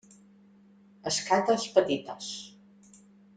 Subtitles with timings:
[1.11, 2.33] Escates petites.